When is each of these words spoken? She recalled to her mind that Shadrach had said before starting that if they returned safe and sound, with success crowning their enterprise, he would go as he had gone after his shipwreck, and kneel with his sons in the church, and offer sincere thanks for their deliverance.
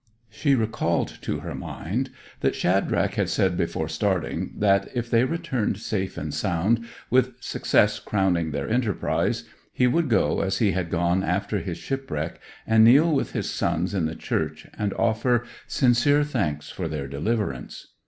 She 0.31 0.55
recalled 0.55 1.19
to 1.21 1.41
her 1.41 1.53
mind 1.53 2.09
that 2.39 2.55
Shadrach 2.55 3.13
had 3.13 3.29
said 3.29 3.55
before 3.55 3.87
starting 3.87 4.55
that 4.57 4.89
if 4.95 5.11
they 5.11 5.25
returned 5.25 5.77
safe 5.77 6.17
and 6.17 6.33
sound, 6.33 6.85
with 7.11 7.33
success 7.39 7.99
crowning 7.99 8.49
their 8.49 8.67
enterprise, 8.67 9.43
he 9.71 9.85
would 9.85 10.09
go 10.09 10.39
as 10.41 10.57
he 10.57 10.71
had 10.71 10.89
gone 10.89 11.23
after 11.23 11.59
his 11.59 11.77
shipwreck, 11.77 12.39
and 12.65 12.83
kneel 12.83 13.13
with 13.13 13.33
his 13.33 13.47
sons 13.51 13.93
in 13.93 14.07
the 14.07 14.15
church, 14.15 14.65
and 14.75 14.91
offer 14.95 15.45
sincere 15.67 16.23
thanks 16.23 16.71
for 16.71 16.87
their 16.87 17.07
deliverance. 17.07 17.89